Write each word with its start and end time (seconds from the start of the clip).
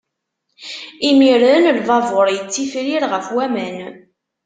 Imiren, 1.09 1.63
lbabuṛ 1.77 2.27
ittifrir 2.37 3.03
ɣef 3.13 3.27
waman. 3.35 3.77